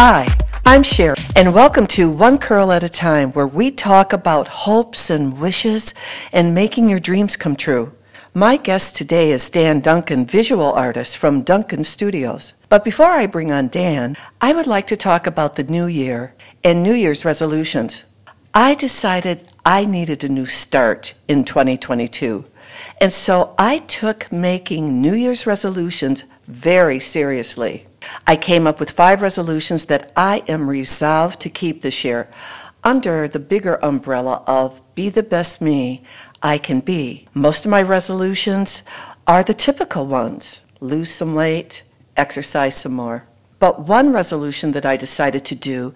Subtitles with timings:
[0.00, 0.28] Hi,
[0.64, 5.10] I'm Cher, and welcome to One Curl at a Time, where we talk about hopes
[5.10, 5.92] and wishes
[6.30, 7.96] and making your dreams come true.
[8.32, 12.54] My guest today is Dan Duncan, visual artist from Duncan Studios.
[12.68, 16.32] But before I bring on Dan, I would like to talk about the new year
[16.62, 18.04] and New Year's resolutions.
[18.54, 22.44] I decided I needed a new start in 2022.
[23.00, 27.86] And so I took making New Year's resolutions very seriously.
[28.26, 32.28] I came up with five resolutions that I am resolved to keep this year
[32.82, 36.02] under the bigger umbrella of Be the Best Me
[36.42, 37.28] I Can Be.
[37.34, 38.82] Most of my resolutions
[39.26, 41.82] are the typical ones lose some weight,
[42.16, 43.26] exercise some more.
[43.58, 45.92] But one resolution that I decided to do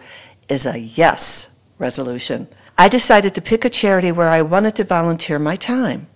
[0.48, 2.48] is a yes resolution.
[2.76, 6.06] I decided to pick a charity where I wanted to volunteer my time.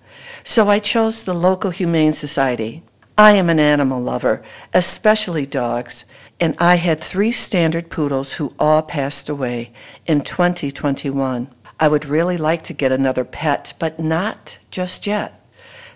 [0.42, 2.82] So I chose the local Humane Society.
[3.18, 4.42] I am an animal lover,
[4.74, 6.04] especially dogs,
[6.38, 9.72] and I had three standard poodles who all passed away
[10.04, 11.48] in 2021.
[11.80, 15.42] I would really like to get another pet, but not just yet.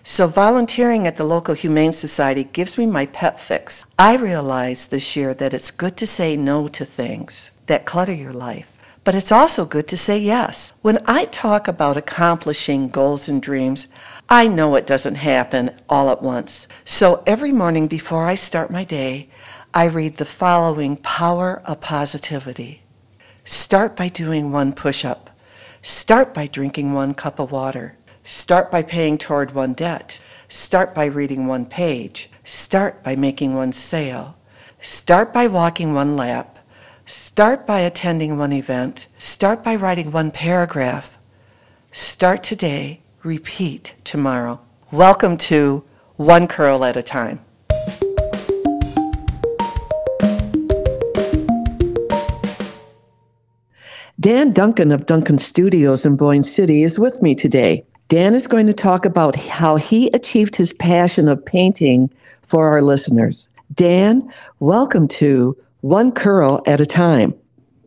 [0.03, 3.85] So, volunteering at the local Humane Society gives me my pet fix.
[3.99, 8.33] I realized this year that it's good to say no to things that clutter your
[8.33, 10.73] life, but it's also good to say yes.
[10.81, 13.87] When I talk about accomplishing goals and dreams,
[14.29, 16.67] I know it doesn't happen all at once.
[16.85, 19.29] So every morning before I start my day,
[19.73, 22.83] I read the following Power of Positivity.
[23.43, 25.29] Start by doing one push up.
[25.81, 27.97] Start by drinking one cup of water.
[28.23, 30.19] Start by paying toward one debt.
[30.47, 32.29] Start by reading one page.
[32.43, 34.35] Start by making one sale.
[34.79, 36.59] Start by walking one lap.
[37.05, 39.07] Start by attending one event.
[39.17, 41.17] Start by writing one paragraph.
[41.91, 44.59] Start today repeat tomorrow.
[44.91, 45.83] Welcome to
[46.17, 47.39] One Curl at a Time.
[54.19, 57.83] Dan Duncan of Duncan Studios in Boyne City is with me today.
[58.09, 62.11] Dan is going to talk about how he achieved his passion of painting
[62.43, 63.49] for our listeners.
[63.73, 67.33] Dan, welcome to One Curl at a Time.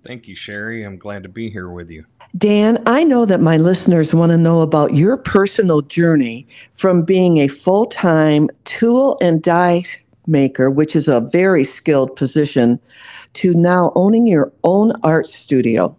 [0.04, 0.82] Thank you, Sherry.
[0.82, 2.04] I'm glad to be here with you.
[2.36, 7.38] Dan, I know that my listeners want to know about your personal journey from being
[7.38, 9.84] a full time tool and die
[10.26, 12.80] maker, which is a very skilled position,
[13.34, 15.96] to now owning your own art studio.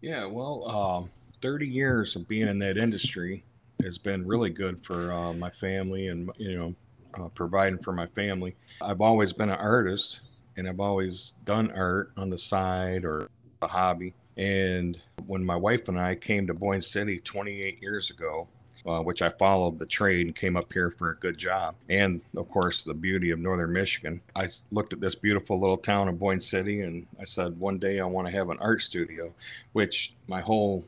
[0.00, 1.08] Yeah, well, uh,
[1.42, 3.42] 30 years of being in that industry
[3.82, 6.74] has been really good for uh, my family and, you know,
[7.14, 8.54] uh, providing for my family.
[8.80, 10.20] I've always been an artist
[10.56, 13.28] and I've always done art on the side or
[13.60, 14.14] a hobby.
[14.36, 18.48] And when my wife and I came to Boyne City 28 years ago,
[18.86, 21.76] uh, which I followed the trade and came up here for a good job.
[21.88, 24.20] And of course, the beauty of northern Michigan.
[24.34, 28.00] I looked at this beautiful little town of Boyne City and I said, one day
[28.00, 29.32] I want to have an art studio,
[29.72, 30.84] which my whole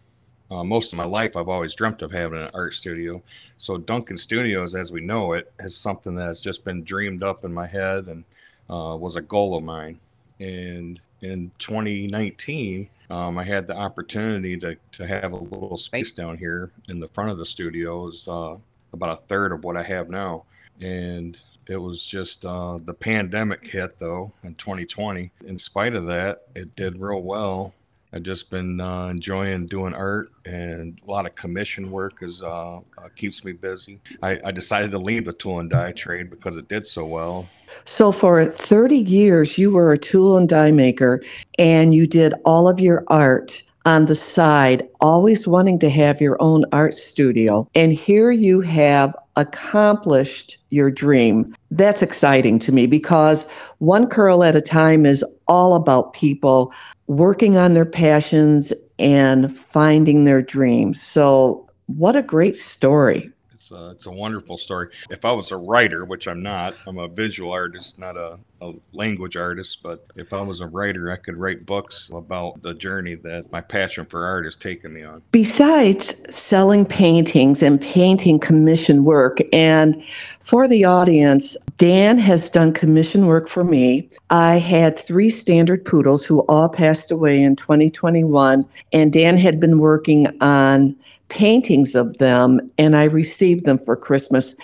[0.51, 3.23] uh, most of my life, I've always dreamt of having an art studio.
[3.57, 7.45] So Duncan Studios, as we know it, is something that has just been dreamed up
[7.45, 8.25] in my head and
[8.71, 9.99] uh, was a goal of mine.
[10.41, 16.39] And in 2019, um, I had the opportunity to, to have a little space down
[16.39, 18.09] here in the front of the studio.
[18.09, 18.57] Is uh,
[18.93, 20.45] about a third of what I have now,
[20.81, 21.37] and
[21.67, 25.31] it was just uh, the pandemic hit though in 2020.
[25.47, 27.75] In spite of that, it did real well
[28.15, 32.77] I've just been uh, enjoying doing art and a lot of commission work is uh,
[32.77, 32.81] uh,
[33.17, 33.99] keeps me busy.
[34.23, 37.49] I, I, decided to leave the tool and die trade because it did so well.
[37.87, 41.25] So for 30 years, you were a tool and die maker,
[41.59, 46.41] and you did all of your art on the side, always wanting to have your
[46.41, 47.69] own art studio.
[47.75, 51.55] And here you have accomplished your dream.
[51.71, 56.73] That's exciting to me because one curl at a time is all about people
[57.07, 61.01] working on their passions and finding their dreams.
[61.03, 63.31] So, what a great story.
[63.53, 64.89] It's a, it's a wonderful story.
[65.11, 68.73] If I was a writer, which I'm not, I'm a visual artist, not a, a
[68.93, 73.15] language artist, but if I was a writer, I could write books about the journey
[73.17, 75.23] that my passion for art has taken me on.
[75.33, 80.03] Besides selling paintings and painting commission work, and
[80.41, 84.09] for the audience, Dan has done commission work for me.
[84.31, 89.79] I had three standard poodles who all passed away in 2021, and Dan had been
[89.79, 90.97] working on
[91.29, 94.55] paintings of them and I received them for Christmas.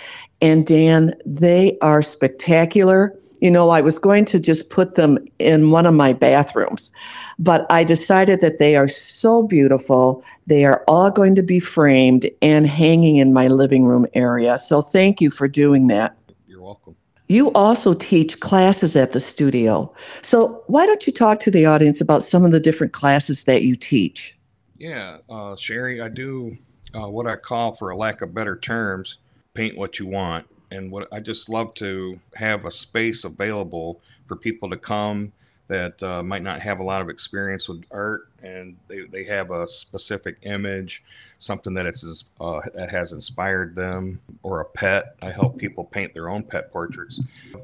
[0.40, 3.14] And Dan, they are spectacular.
[3.40, 6.90] You know, I was going to just put them in one of my bathrooms,
[7.38, 10.22] but I decided that they are so beautiful.
[10.46, 14.58] They are all going to be framed and hanging in my living room area.
[14.58, 16.16] So thank you for doing that.
[16.46, 16.96] You're welcome.
[17.28, 19.92] you also teach classes at the studio.
[20.22, 23.62] So, why don't you talk to the audience about some of the different classes that
[23.62, 24.36] you teach?
[24.76, 26.56] Yeah, uh, Sherry, I do
[26.94, 29.18] uh, what I call, for a lack of better terms,
[29.54, 30.46] paint what you want.
[30.70, 35.32] And what I just love to have a space available for people to come
[35.70, 39.52] that uh, might not have a lot of experience with art and they, they have
[39.52, 41.02] a specific image
[41.40, 45.16] something that it's uh, that has inspired them or a pet.
[45.22, 47.20] I help people paint their own pet portraits.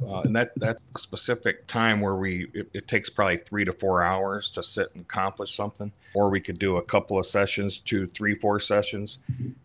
[0.06, 3.72] Uh, and that that's a specific time where we it, it, takes probably three to
[3.72, 7.78] four hours to sit and accomplish something or we could do a couple of sessions
[7.78, 9.18] two three four sessions.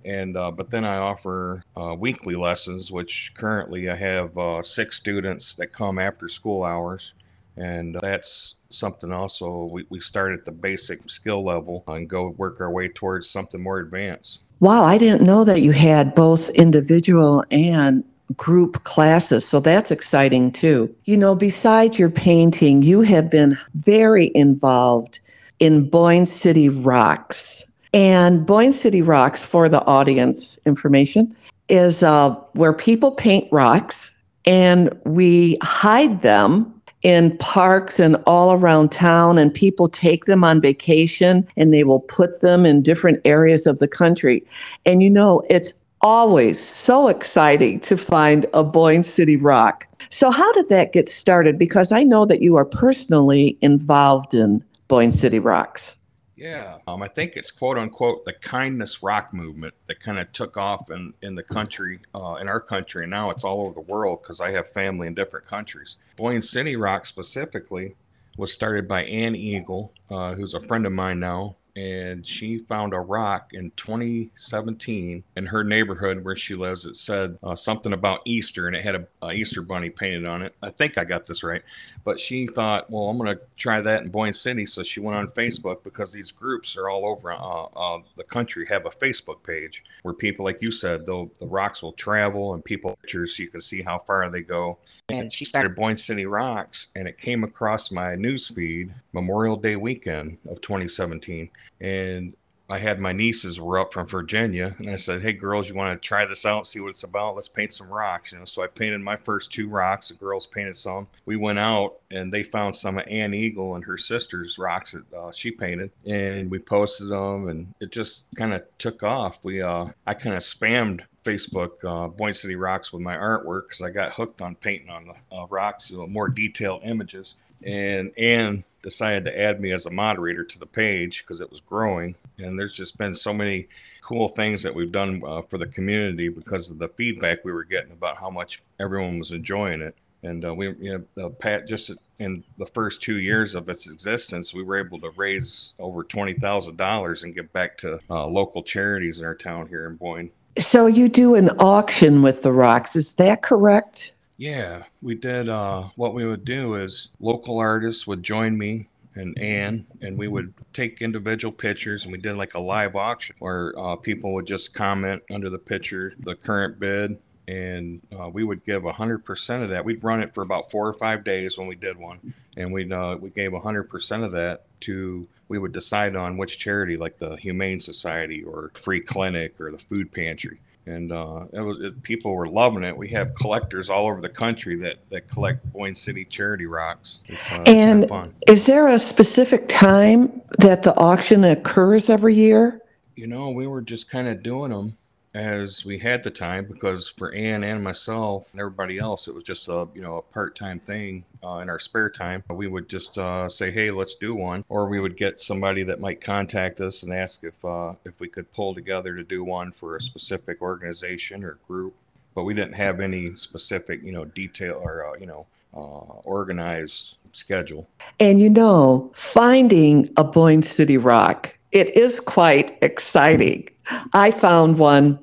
[0.04, 4.98] And uh, but then i offer uh, weekly lessons which currently i have uh, six
[4.98, 7.14] students that come after school hours
[7.58, 12.62] and that's something also we, we start at the basic skill level and go work
[12.62, 14.42] our way towards something more advanced.
[14.60, 18.04] Wow, I didn't know that you had both individual and
[18.38, 19.48] group classes.
[19.48, 20.94] So that's exciting too.
[21.06, 25.20] You know, besides your painting, you have been very involved
[25.60, 27.66] in Boyne City Rocks.
[27.94, 31.36] And Boyne City Rocks, for the audience information,
[31.68, 34.16] is uh, where people paint rocks
[34.46, 40.62] and we hide them in parks and all around town, and people take them on
[40.62, 44.46] vacation and they will put them in different areas of the country.
[44.86, 49.88] And you know, it's always so exciting to find a Boyne City rock.
[50.10, 51.58] So, how did that get started?
[51.58, 55.96] Because I know that you are personally involved in Boyne City Rocks.
[56.42, 60.58] Yeah, um, I think it's quote unquote the kindness rock movement that kind of took
[60.58, 63.82] off in, in the country, uh, in our country, and now it's all over the
[63.82, 65.98] world because I have family in different countries.
[66.16, 67.94] Boyne City Rock specifically
[68.38, 72.94] was started by Ann Eagle, uh, who's a friend of mine now, and she found
[72.94, 76.86] a rock in 2017 in her neighborhood where she lives.
[76.86, 80.42] It said uh, something about Easter, and it had a, a, Easter bunny painted on
[80.42, 80.56] it.
[80.62, 81.62] I think I got this right,
[82.04, 84.66] but she thought, well, I'm going to try that in Boyne City.
[84.66, 88.66] So she went on Facebook because these groups are all over uh, uh, the country
[88.68, 92.98] have a Facebook page where people, like you said, the rocks will travel and people
[93.02, 94.78] pictures so you can see how far they go.
[95.10, 99.76] And she started Boyne City Rocks, and it came across my news feed Memorial Day
[99.76, 101.50] weekend of 2017
[101.80, 102.34] and
[102.72, 106.02] I had my nieces were up from Virginia, and I said, "Hey, girls, you want
[106.02, 106.66] to try this out?
[106.66, 107.36] See what it's about?
[107.36, 110.08] Let's paint some rocks." You know, so I painted my first two rocks.
[110.08, 111.08] The girls painted some.
[111.26, 115.14] We went out, and they found some of Ann Eagle and her sister's rocks that
[115.14, 119.40] uh, she painted, and we posted them, and it just kind of took off.
[119.44, 123.82] We, uh, I kind of spammed Facebook uh, Boyne City Rocks with my artwork because
[123.82, 127.36] I got hooked on painting on the uh, rocks, you know, more detailed images.
[127.64, 131.62] And Ann decided to add me as a moderator to the page because it was
[131.62, 132.16] growing.
[132.40, 133.68] And there's just been so many
[134.02, 137.64] cool things that we've done uh, for the community because of the feedback we were
[137.64, 139.96] getting about how much everyone was enjoying it.
[140.24, 143.90] And uh, we, you know, uh, Pat, just in the first two years of its
[143.90, 148.28] existence, we were able to raise over twenty thousand dollars and give back to uh,
[148.28, 150.32] local charities in our town here in Boyne.
[150.58, 154.14] So you do an auction with the rocks, is that correct?
[154.38, 155.50] Yeah, we did.
[155.50, 160.28] Uh, what we would do is local artists would join me and Ann, and we
[160.28, 164.46] would take individual pictures, and we did like a live auction where uh, people would
[164.46, 167.18] just comment under the picture, the current bid,
[167.48, 169.84] and uh, we would give 100% of that.
[169.84, 172.90] We'd run it for about four or five days when we did one, and we
[172.92, 175.28] uh, we gave 100% of that to.
[175.52, 179.78] We would decide on which charity, like the Humane Society or Free Clinic or the
[179.78, 182.96] Food Pantry and uh, it was it, people were loving it.
[182.96, 187.22] We have collectors all over the country that that collect Boyne City charity rocks.
[187.52, 188.12] Uh, and
[188.48, 192.82] is there a specific time that the auction occurs every year?
[193.16, 194.98] You know, we were just kind of doing them
[195.34, 199.44] as we had the time because for Ann and myself and everybody else, it was
[199.44, 202.44] just a you know a part time thing uh, in our spare time.
[202.50, 206.00] We would just uh, say, "Hey, let's do one," or we would get somebody that
[206.00, 209.72] might contact us and ask if uh, if we could pull together to do one
[209.72, 211.94] for a specific organization or group.
[212.36, 217.18] But we didn't have any specific you know detail or uh, you know uh, organized
[217.32, 217.88] schedule.
[218.20, 223.68] And you know, finding a Boyne City Rock, it is quite exciting
[224.14, 225.20] I found one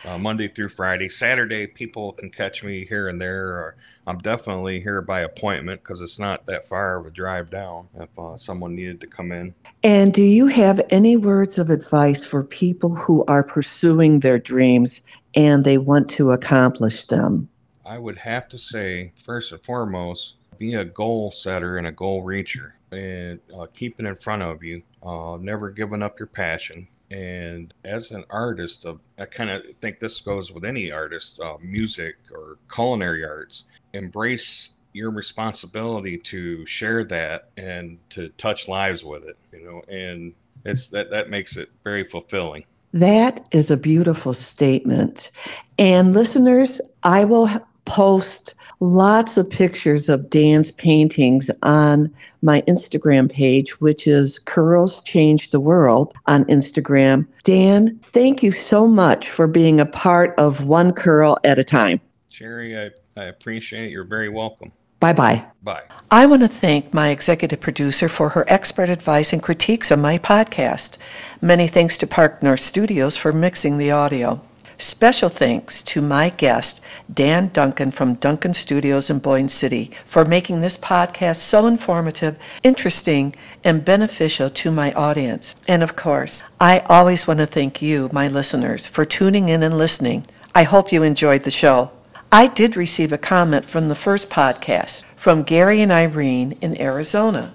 [0.04, 1.08] Uh, Monday through Friday.
[1.08, 3.48] Saturday, people can catch me here and there.
[3.48, 7.88] Or I'm definitely here by appointment because it's not that far of a drive down.
[7.98, 9.54] If uh, someone needed to come in.
[9.82, 15.02] And do you have any words of advice for people who are pursuing their dreams
[15.36, 17.48] and they want to accomplish them?
[17.84, 22.24] I would have to say, first and foremost, be a goal setter and a goal
[22.24, 24.82] reacher and uh, keep it in front of you.
[25.02, 26.88] Uh, never giving up your passion.
[27.10, 31.56] And as an artist, uh, I kind of think this goes with any artist, uh,
[31.60, 33.64] music or culinary arts.
[33.92, 39.36] Embrace your responsibility to share that and to touch lives with it.
[39.52, 40.32] You know, and
[40.64, 42.64] it's that that makes it very fulfilling.
[42.96, 45.30] That is a beautiful statement.
[45.78, 47.50] And listeners, I will
[47.84, 52.10] post lots of pictures of Dan's paintings on
[52.40, 57.26] my Instagram page, which is Curls Change the World on Instagram.
[57.44, 62.00] Dan, thank you so much for being a part of One Curl at a Time.
[62.30, 63.90] Sherry, I, I appreciate it.
[63.90, 64.72] You're very welcome.
[65.00, 65.44] Bye bye.
[65.62, 65.82] Bye.
[66.10, 70.18] I want to thank my executive producer for her expert advice and critiques on my
[70.18, 70.98] podcast.
[71.42, 74.40] Many thanks to Park North Studios for mixing the audio.
[74.78, 80.60] Special thanks to my guest, Dan Duncan from Duncan Studios in Boyne City, for making
[80.60, 83.34] this podcast so informative, interesting,
[83.64, 85.56] and beneficial to my audience.
[85.66, 89.78] And of course, I always want to thank you, my listeners, for tuning in and
[89.78, 90.26] listening.
[90.54, 91.90] I hope you enjoyed the show.
[92.32, 97.54] I did receive a comment from the first podcast from Gary and Irene in Arizona.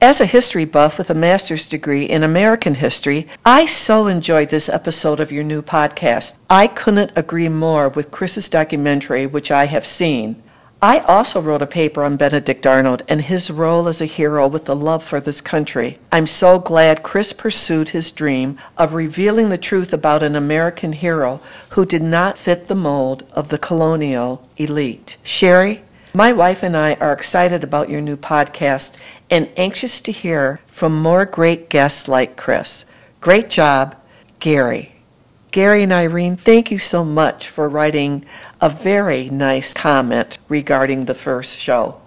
[0.00, 4.68] As a history buff with a master's degree in American history, I so enjoyed this
[4.68, 6.38] episode of your new podcast.
[6.48, 10.42] I couldn't agree more with Chris's documentary, which I have seen.
[10.84, 14.68] I also wrote a paper on Benedict Arnold and his role as a hero with
[14.68, 15.98] a love for this country.
[16.12, 21.40] I'm so glad Chris pursued his dream of revealing the truth about an American hero
[21.70, 25.16] who did not fit the mold of the colonial elite.
[25.22, 25.80] Sherry,
[26.12, 28.94] my wife and I are excited about your new podcast
[29.30, 32.84] and anxious to hear from more great guests like Chris.
[33.22, 33.96] Great job,
[34.38, 34.93] Gary.
[35.54, 38.24] Gary and Irene, thank you so much for writing
[38.60, 42.00] a very nice comment regarding the first show.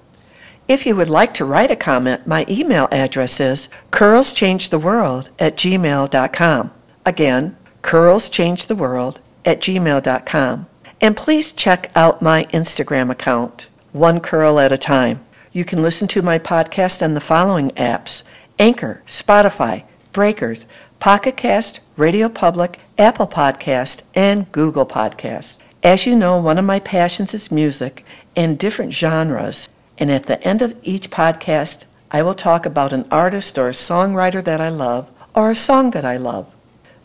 [0.67, 6.71] If you would like to write a comment, my email address is curlschangetheworld at gmail.com.
[7.05, 10.67] Again, curlschangetheworld at gmail.com.
[10.99, 15.23] And please check out my Instagram account one curl at a time.
[15.53, 18.23] You can listen to my podcast on the following apps
[18.59, 20.65] Anchor, Spotify, Breakers,
[21.07, 25.61] Pocket Cast, Radio Public, Apple Podcast, and Google Podcast.
[25.81, 28.03] As you know, one of my passions is music
[28.35, 29.69] and different genres.
[29.97, 33.71] And at the end of each podcast, I will talk about an artist or a
[33.71, 36.53] songwriter that I love or a song that I love.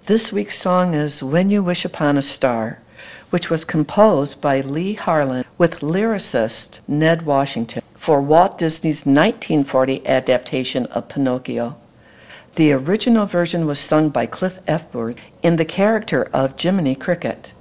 [0.07, 2.81] This week's song is When You Wish Upon a Star
[3.31, 10.87] which was composed by Leigh Harline with lyricist Ned Washington for Walt Disney's 1940 adaptation
[10.87, 11.77] of Pinocchio.
[12.55, 17.55] The original version was sung by Cliff Epworth in the character of Jiminy Cricket.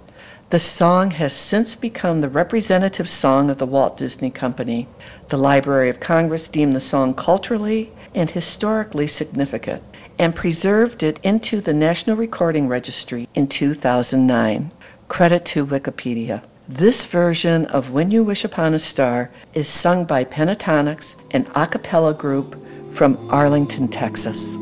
[0.49, 4.89] The song has since become the representative song of the Walt Disney Company.
[5.29, 9.81] The Library of Congress deemed the song culturally and historically significant
[10.19, 14.71] and preserved it into the National Recording Registry in 2009.
[15.07, 16.43] Credit to Wikipedia.
[16.67, 21.65] This version of When You Wish Upon a Star is sung by Pentatonix, an a
[21.65, 24.57] cappella group from Arlington, Texas.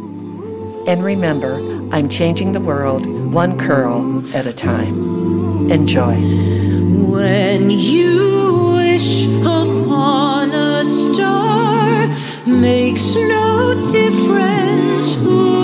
[0.90, 1.54] And remember,
[1.92, 5.70] I'm changing the world one curl at a time.
[5.70, 6.16] Enjoy.
[7.06, 12.08] When you wish upon a star,
[12.48, 15.59] makes no difference who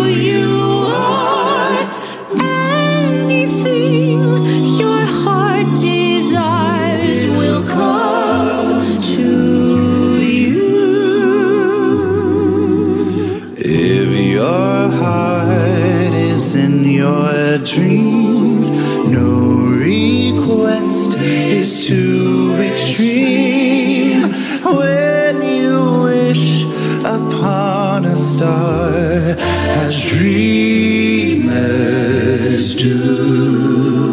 [33.26, 34.05] dreamers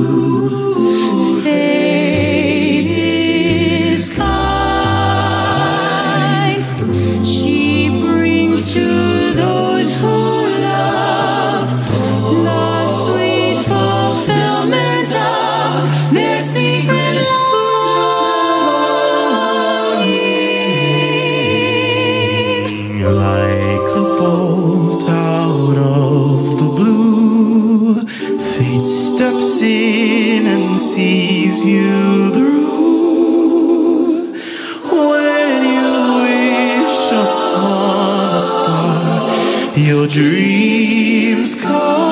[39.82, 42.11] your dreams come.